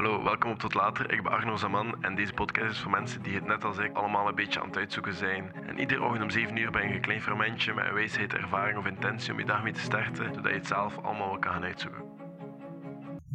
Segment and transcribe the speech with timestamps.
[0.00, 1.12] Hallo, welkom op Tot Later.
[1.12, 3.96] Ik ben Arno Zaman en deze podcast is voor mensen die het net als ik
[3.96, 5.52] allemaal een beetje aan het uitzoeken zijn.
[5.66, 8.78] En iedere ochtend om 7 uur ben je een klein fermentje met een wijsheid, ervaring
[8.78, 11.52] of intentie om je dag mee te starten, zodat je het zelf allemaal wel kan
[11.52, 12.02] gaan uitzoeken.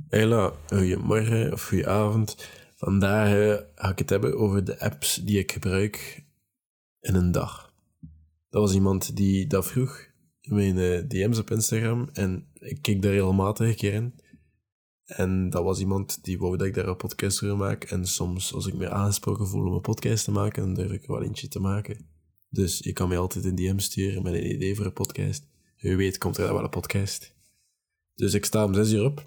[0.10, 2.50] Hela, goedemorgen of goedenavond.
[2.76, 6.24] Vandaag eh, ga ik het hebben over de apps die ik gebruik
[7.00, 7.74] in een dag.
[8.50, 10.06] Dat was iemand die dat vroeg
[10.42, 14.14] in mijn eh, DM's op Instagram en ik keek daar regelmatig een keer in.
[15.06, 17.84] En dat was iemand die wou dat ik daar een podcast over maak.
[17.84, 21.04] En soms, als ik me aangesproken voel om een podcast te maken, dan durf ik
[21.04, 22.08] er wel eentje te maken.
[22.50, 25.48] Dus je kan mij altijd een DM sturen met een idee voor een podcast.
[25.78, 27.34] Wie weet komt er wel een podcast.
[28.16, 29.24] Dus ik sta om zes uur op.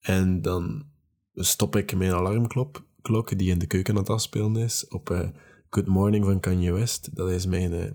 [0.00, 0.86] En dan
[1.34, 5.28] stop ik mijn alarmklok klok die in de keuken aan het afspelen is op uh,
[5.70, 7.16] Good Morning van Kanye West.
[7.16, 7.90] Dat is mijn uh,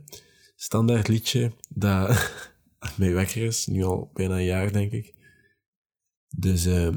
[0.56, 2.32] standaard liedje dat
[2.98, 5.14] mijn wekker is, nu al bijna een jaar denk ik.
[6.36, 6.90] Dus uh,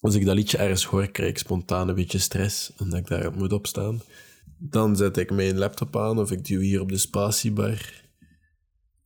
[0.00, 3.32] als ik dat liedje ergens hoor, krijg ik spontaan een beetje stress, omdat ik daar
[3.32, 4.00] moet opstaan.
[4.58, 8.04] Dan zet ik mijn laptop aan of ik duw hier op de spatiebar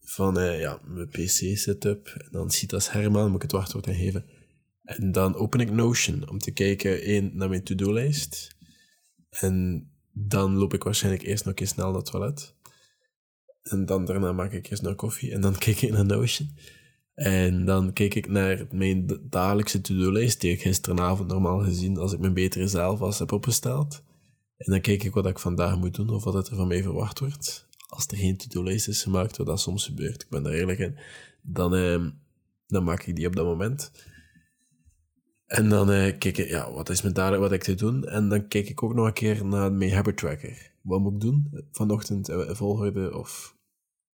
[0.00, 2.08] van uh, ja, mijn PC-setup.
[2.08, 4.24] En dan ziet dat scherm aan, moet ik het wachtwoord geven.
[4.82, 8.56] En dan open ik Notion om te kijken één, naar mijn to-do-lijst.
[9.30, 12.54] En dan loop ik waarschijnlijk eerst nog eens snel naar het toilet.
[13.62, 16.56] En dan daarna maak ik eerst nog koffie en dan kijk ik naar Notion.
[17.20, 22.18] En dan kijk ik naar mijn dagelijkse to-do-lijst, die ik gisteravond normaal gezien, als ik
[22.18, 24.02] mijn betere zelf was, heb opgesteld.
[24.56, 27.18] En dan kijk ik wat ik vandaag moet doen of wat er van mij verwacht
[27.18, 27.68] wordt.
[27.88, 30.98] Als er geen to-do-lijst is gemaakt, wat dat soms gebeurt, ik ben daar eerlijk in,
[31.42, 32.06] dan, eh,
[32.66, 33.90] dan maak ik die op dat moment.
[35.46, 38.04] En dan uh, kijk ik, ja, wat is mijn dadelijk wat ik te doen?
[38.04, 40.72] En dan kijk ik ook nog een keer naar mijn habit tracker.
[40.82, 41.64] Wat moet ik doen?
[41.72, 43.58] Vanochtend uh, volgorde of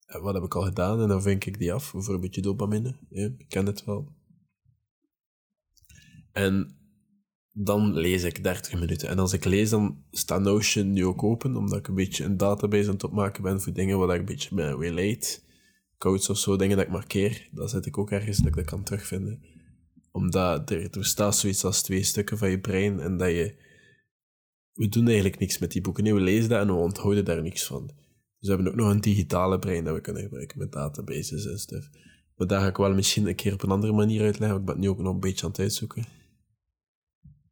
[0.06, 1.02] wat heb ik al gedaan?
[1.02, 2.96] En dan vink ik die af voor een beetje dopamine.
[3.10, 4.14] Ik ken het wel.
[6.32, 6.78] En
[7.52, 9.10] dan lees ik 30 minuten.
[9.10, 12.38] En als ik lees, dan staat Notion nu ook open, omdat ik een beetje een
[12.38, 15.40] database aan het opmaken ben voor dingen waar ik een beetje ben relate.
[15.98, 17.50] Codes of zo, dingen dat ik markeer.
[17.52, 19.56] Dat zet ik ook ergens dat ik dat kan terugvinden
[20.16, 23.56] omdat er, er staat zoiets als twee stukken van je brein en dat je...
[24.74, 26.04] We doen eigenlijk niks met die boeken.
[26.04, 27.92] Nee, we lezen dat en we onthouden daar niks van.
[28.40, 31.60] Dus we hebben ook nog een digitale brein dat we kunnen gebruiken met databases en
[31.60, 31.90] stuff.
[32.36, 34.60] Maar daar ga ik wel misschien een keer op een andere manier uitleggen.
[34.60, 36.04] Ik ben nu ook nog een beetje aan het uitzoeken.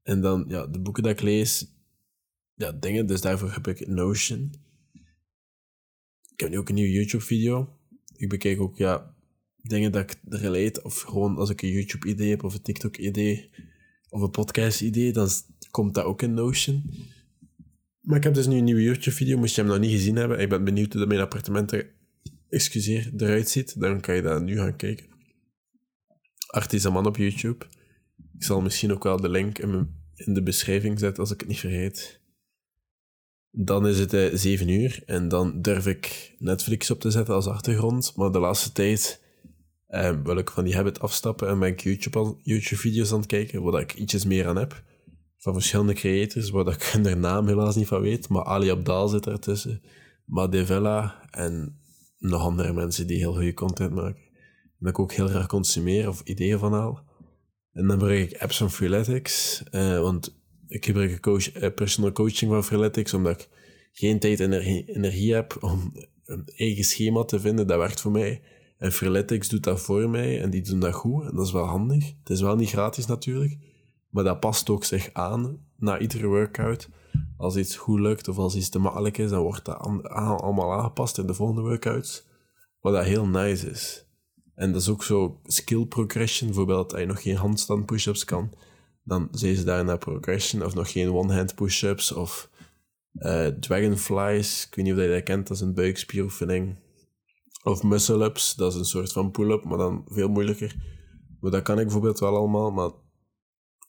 [0.03, 1.67] En dan, ja, de boeken dat ik lees,
[2.53, 3.07] ja, dingen.
[3.07, 4.51] Dus daarvoor heb ik Notion.
[6.31, 7.77] Ik heb nu ook een nieuwe YouTube-video.
[8.15, 9.15] Ik bekijk ook, ja,
[9.55, 13.49] dingen dat ik relate, of gewoon als ik een YouTube-idee heb, of een TikTok-idee,
[14.09, 15.29] of een podcast-idee, dan
[15.71, 16.93] komt dat ook in Notion.
[18.03, 20.39] Maar ik heb dus nu een nieuwe YouTube-video, moest je hem nog niet gezien hebben.
[20.39, 21.93] Ik ben benieuwd hoe mijn appartement er,
[22.49, 23.79] excuseer, eruit ziet.
[23.79, 25.05] Dan kan je dat nu gaan kijken.
[26.47, 27.65] Artisaman op YouTube.
[28.37, 31.59] Ik zal misschien ook wel de link in, de beschrijving zetten, als ik het niet
[31.59, 32.21] vergeet.
[33.51, 37.47] Dan is het eh, 7 uur en dan durf ik Netflix op te zetten als
[37.47, 38.13] achtergrond.
[38.15, 39.21] Maar de laatste tijd
[39.89, 43.63] uh, wil ik van die habit afstappen en ben ik YouTube-video's YouTube aan het kijken,
[43.63, 44.83] waar ik ietsjes meer aan heb.
[45.43, 48.29] Van verschillende creators, waar ik hun naam helaas niet van weet.
[48.29, 49.81] Maar Ali Abdal zit ertussen,
[50.25, 51.79] Madevella en
[52.17, 54.21] nog andere mensen die heel goede content maken.
[54.79, 57.03] Dat ik ook heel graag consumeer of ideeën van haal.
[57.71, 62.51] En dan gebruik ik apps van Freeletics, uh, want ik gebruik coach, uh, personal coaching
[62.51, 63.49] van Freeletics, omdat ik
[63.91, 65.93] geen tijd en energie, energie heb om
[66.25, 67.67] een eigen schema te vinden.
[67.67, 68.41] Dat werkt voor mij.
[68.77, 71.29] En Freeletics doet dat voor mij en die doen dat goed.
[71.29, 72.05] En dat is wel handig.
[72.19, 73.57] Het is wel niet gratis natuurlijk.
[74.13, 76.89] Maar dat past ook zich aan na iedere workout.
[77.37, 81.17] Als iets goed lukt of als iets te makkelijk is, dan wordt dat allemaal aangepast
[81.17, 82.27] in de volgende workouts.
[82.79, 84.07] Wat dat heel nice is.
[84.55, 86.47] En dat is ook zo skill progression.
[86.47, 88.53] Bijvoorbeeld, als je nog geen handstand push-ups kan,
[89.03, 90.63] dan zijn ze daar naar progression.
[90.63, 92.49] Of nog geen one-hand push-ups of
[93.13, 94.65] uh, dragonflies.
[94.67, 96.75] Ik weet niet of je dat kent, dat is een buikspieroefening.
[97.63, 100.75] Of muscle-ups, dat is een soort van pull-up, maar dan veel moeilijker.
[101.39, 103.01] Maar dat kan ik bijvoorbeeld wel allemaal, maar...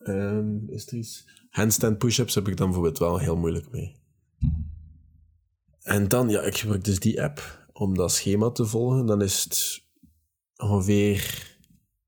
[0.09, 1.25] Um, is er iets?
[1.51, 3.97] Handstand push-ups heb ik dan bijvoorbeeld wel heel moeilijk mee.
[5.83, 9.07] En dan, ja, ik gebruik dus die app om dat schema te volgen.
[9.07, 9.83] Dan is het
[10.57, 11.49] ongeveer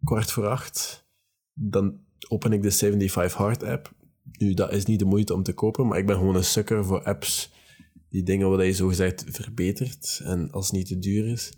[0.04, 1.08] kwart voor acht.
[1.52, 3.92] Dan open ik de 75 Hard app.
[4.22, 6.84] Nu, dat is niet de moeite om te kopen, maar ik ben gewoon een sukker
[6.84, 7.52] voor apps
[8.08, 11.52] die dingen wat je zogezegd verbetert en als het niet te duur is.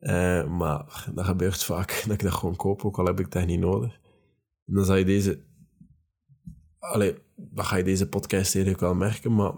[0.00, 3.46] Uh, maar dat gebeurt vaak dat ik dat gewoon koop, ook al heb ik dat
[3.46, 3.92] niet nodig.
[4.66, 5.48] En dan zal je deze...
[6.80, 9.52] Allee, dan ga je deze podcast eigenlijk wel merken, maar...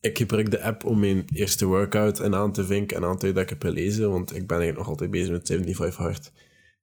[0.00, 3.32] Ik gebruik de app om mijn eerste workout en aan te vinken en aan te
[3.32, 6.32] dat ik heb gelezen, want ik ben eigenlijk nog altijd bezig met 75 Hard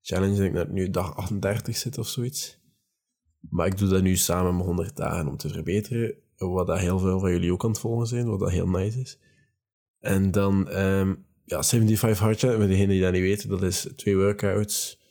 [0.02, 0.52] Challenge.
[0.52, 2.60] Dat ik nu dag 38 zit of zoiets.
[3.40, 6.16] Maar ik doe dat nu samen met 100 dagen om te verbeteren.
[6.38, 9.00] Wat dat heel veel van jullie ook aan het volgen zijn, wat dat heel nice
[9.00, 9.20] is.
[10.00, 11.16] En dan, ehm,
[11.46, 15.02] ja, 75 Hard Chat, voor degenen die dat niet weten, dat is twee workouts,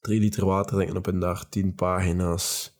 [0.00, 2.77] drie liter water drinken op een dag, tien pagina's,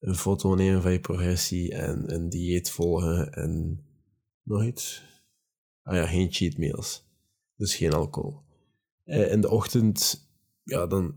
[0.00, 3.84] een foto nemen van je progressie en een dieet volgen en
[4.42, 5.02] nog iets.
[5.82, 7.06] Ah ja, geen cheat meals.
[7.56, 8.40] Dus geen alcohol.
[9.04, 10.28] Eh, in de ochtend,
[10.62, 11.14] ja, dan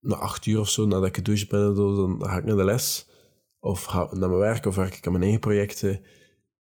[0.00, 3.08] na acht uur of zo, nadat ik gedoucht ben, dan ga ik naar de les.
[3.58, 6.00] Of ga naar mijn werk, of werk ik aan mijn eigen projecten.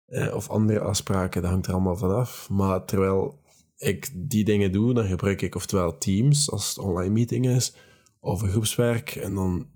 [0.06, 2.50] Eh, of andere afspraken, dat hangt er allemaal vanaf.
[2.50, 3.42] Maar terwijl
[3.78, 7.76] ik die dingen doe, dan gebruik ik oftewel Teams, als het online meeting is,
[8.20, 9.16] of een groepswerk.
[9.16, 9.68] En dan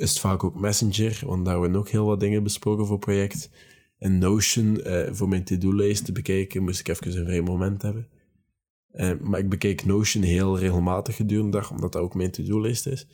[0.00, 3.50] is het vaak ook Messenger, want daar we ook heel wat dingen besproken voor project.
[3.98, 8.08] En Notion, eh, voor mijn to-do-lijst te bekijken, moest ik even een vrij moment hebben.
[8.90, 12.86] Eh, maar ik bekijk Notion heel regelmatig gedurende de dag, omdat dat ook mijn to-do-lijst
[12.86, 13.06] is.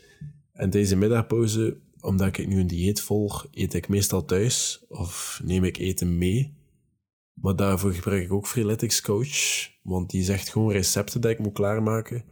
[0.52, 5.64] En deze middagpauze, omdat ik nu een dieet volg, eet ik meestal thuis of neem
[5.64, 6.54] ik eten mee.
[7.32, 11.52] Maar daarvoor gebruik ik ook Freeletics Coach, want die zegt gewoon recepten dat ik moet
[11.52, 12.24] klaarmaken.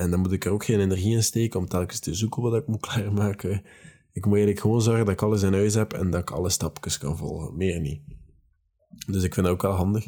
[0.00, 2.54] En dan moet ik er ook geen energie in steken om telkens te zoeken wat
[2.54, 3.62] ik moet klaarmaken.
[4.12, 6.50] Ik moet eigenlijk gewoon zorgen dat ik alles in huis heb en dat ik alle
[6.50, 7.56] stapjes kan volgen.
[7.56, 8.00] Meer niet.
[9.06, 10.06] Dus ik vind dat ook wel handig.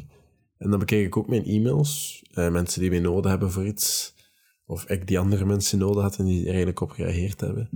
[0.57, 2.21] En dan bekijk ik ook mijn e-mails.
[2.31, 4.15] Eh, mensen die mij nodig hebben voor iets.
[4.65, 7.69] Of ik die andere mensen nodig had en die er eigenlijk op gereageerd hebben.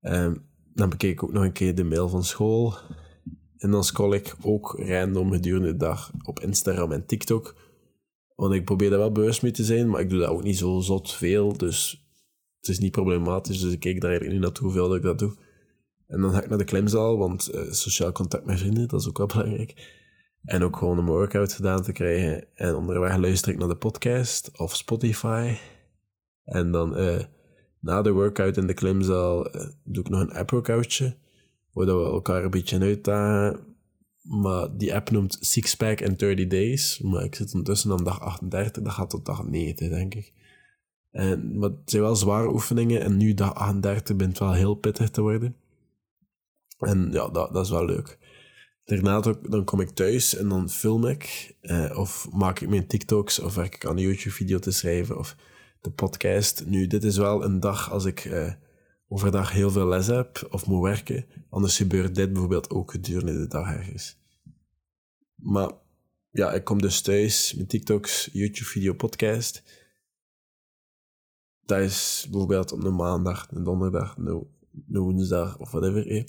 [0.00, 0.32] Eh,
[0.74, 2.74] dan bekijk ik ook nog een keer de mail van school.
[3.58, 7.56] En dan scroll ik ook random gedurende de dag op Instagram en TikTok.
[8.36, 10.58] Want ik probeer daar wel bewust mee te zijn, maar ik doe dat ook niet
[10.58, 11.56] zo zot veel.
[11.56, 12.06] Dus
[12.60, 13.60] het is niet problematisch.
[13.60, 15.34] Dus ik kijk daar eigenlijk niet naartoe hoeveel ik dat doe.
[16.06, 19.08] En dan ga ik naar de klimzaal, want uh, sociaal contact met vrienden, dat is
[19.08, 20.00] ook wel belangrijk.
[20.44, 22.44] En ook gewoon een workout gedaan te krijgen.
[22.54, 25.54] En onderweg luister ik naar de podcast of Spotify.
[26.44, 27.20] En dan uh,
[27.80, 31.16] na de workout in de klimzaal uh, doe ik nog een app-workoutje.
[31.72, 33.71] Waar we elkaar een beetje uitdagen.
[34.22, 36.98] Maar die app noemt Sixpack in 30 Days.
[36.98, 38.82] Maar ik zit ondertussen aan dag 38.
[38.82, 40.32] Dat gaat tot dag 90, denk ik.
[41.10, 43.00] En, maar het zijn wel zware oefeningen.
[43.00, 45.56] En nu dag 38 begint wel heel pittig te worden.
[46.78, 48.18] En ja, dat, dat is wel leuk.
[48.84, 51.54] Daarna dan kom ik thuis en dan film ik.
[51.60, 53.38] Eh, of maak ik mijn TikToks.
[53.38, 55.18] Of werk ik aan een YouTube-video te schrijven.
[55.18, 55.36] Of
[55.80, 56.64] de podcast.
[56.66, 58.52] Nu, dit is wel een dag als ik eh,
[59.12, 61.26] overdag heel veel les heb of moet werken.
[61.48, 64.18] Anders gebeurt dit bijvoorbeeld ook gedurende de dag ergens.
[65.34, 65.70] Maar
[66.30, 69.62] ja, ik kom dus thuis met TikToks, YouTube-video, podcast.
[71.64, 74.46] Dat is bijvoorbeeld op een maandag, een donderdag, een,
[74.86, 76.06] woensdag of whatever.
[76.06, 76.24] Eh.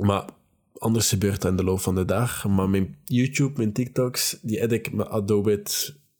[0.00, 0.28] Maar
[0.72, 2.48] anders gebeurt dat in de loop van de dag.
[2.48, 5.62] Maar mijn YouTube, mijn TikToks, die edit ik met Adobe,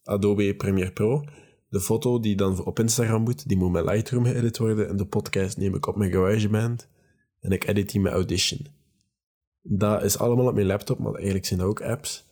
[0.03, 1.25] Adobe Premiere Pro.
[1.71, 4.89] De foto die dan op Instagram moet, die moet met Lightroom geëdit worden.
[4.89, 6.89] En de podcast neem ik op mijn GarageBand.
[7.41, 8.67] En ik edit die met Audition.
[9.63, 12.29] Dat is allemaal op mijn laptop, maar eigenlijk zijn dat ook apps.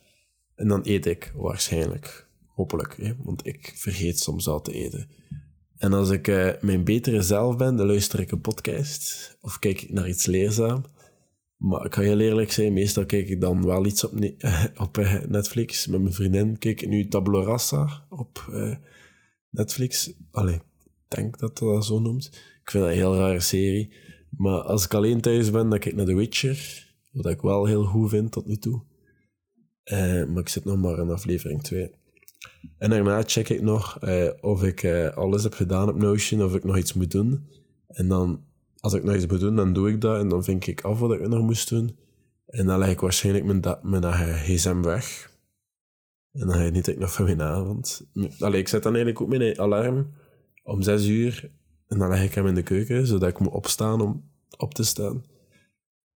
[0.55, 2.27] En dan eet ik waarschijnlijk.
[2.47, 3.13] Hopelijk, hè?
[3.23, 5.09] want ik vergeet soms al te eten.
[5.77, 9.37] En als ik uh, mijn betere zelf ben, dan luister ik een podcast.
[9.41, 10.83] Of kijk ik naar iets leerzaam.
[11.57, 14.13] Maar ik ga heel eerlijk zijn, meestal kijk ik dan wel iets op,
[14.85, 15.87] op uh, Netflix.
[15.87, 18.75] Met mijn vriendin kijk ik nu Tabula Rasa op uh,
[19.49, 20.11] Netflix.
[20.31, 20.59] Allee,
[21.07, 22.25] denk dat dat zo noemt.
[22.61, 23.93] Ik vind dat een heel rare serie.
[24.29, 26.87] Maar als ik alleen thuis ben, dan kijk ik naar The Witcher.
[27.11, 28.81] Wat ik wel heel goed vind tot nu toe.
[29.91, 31.91] Uh, maar ik zit nog maar in aflevering 2.
[32.77, 36.55] En daarna check ik nog uh, of ik uh, alles heb gedaan op Notion, of
[36.55, 37.47] ik nog iets moet doen.
[37.87, 38.43] En dan,
[38.79, 40.19] als ik nog iets moet doen, dan doe ik dat.
[40.19, 41.97] En dan vink ik af wat ik nog moest doen.
[42.45, 45.28] En dan leg ik waarschijnlijk mijn, mijn gsm weg.
[46.31, 48.07] En dan ga je niet ik nog van mijn avond.
[48.39, 50.13] Allee, ik zet dan eigenlijk ook mijn alarm
[50.63, 51.51] om 6 uur.
[51.87, 54.83] En dan leg ik hem in de keuken, zodat ik moet opstaan om op te
[54.83, 55.23] staan.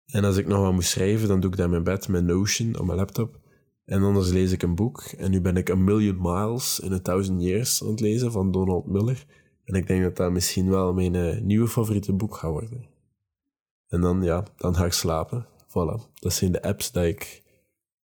[0.06, 2.24] En als ik nog wat moet schrijven, dan doe ik dat in mijn bed met
[2.24, 3.40] Notion op mijn laptop.
[3.84, 5.00] En anders lees ik een boek.
[5.00, 8.50] En nu ben ik A Million Miles in a Thousand Years aan het lezen van
[8.50, 9.26] Donald Miller.
[9.64, 12.86] En ik denk dat dat misschien wel mijn uh, nieuwe favoriete boek gaat worden.
[13.88, 15.46] En dan, ja, dan ga ik slapen.
[15.68, 16.12] Voilà.
[16.14, 17.42] Dat zijn de apps die ik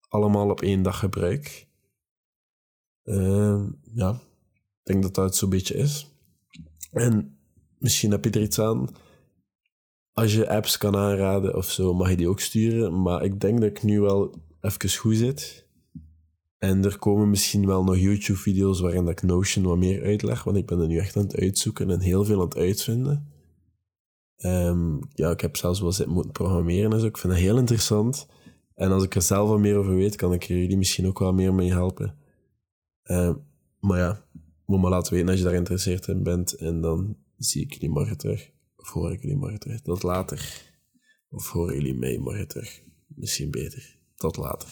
[0.09, 1.67] allemaal op één dag gebruik.
[3.09, 3.63] Uh,
[3.93, 4.11] ja,
[4.53, 6.07] ik denk dat dat het zo'n beetje is.
[6.91, 7.37] En
[7.77, 8.89] misschien heb je er iets aan
[10.19, 13.01] als je apps kan aanraden of zo, mag je die ook sturen.
[13.01, 15.67] Maar ik denk dat ik nu wel even goed zit.
[16.57, 20.65] En er komen misschien wel nog YouTube-video's waarin ik Notion wat meer uitleg, want ik
[20.65, 23.27] ben er nu echt aan het uitzoeken en heel veel aan het uitvinden.
[24.45, 27.05] Um, ja, ik heb zelfs wel zitten moeten programmeren en zo.
[27.05, 28.27] Ik vind dat heel interessant.
[28.75, 31.33] En als ik er zelf wat meer over weet, kan ik jullie misschien ook wel
[31.33, 32.15] meer mee helpen.
[33.09, 33.35] Eh,
[33.79, 34.25] maar ja,
[34.65, 36.53] moet maar laten weten als je daar geïnteresseerd in bent.
[36.53, 38.51] En dan zie ik jullie morgen terug.
[38.75, 39.81] Of hoor ik jullie morgen terug.
[39.81, 40.67] Tot later.
[41.29, 42.81] Of horen jullie mee morgen terug.
[43.07, 43.97] Misschien beter.
[44.15, 44.69] Tot later.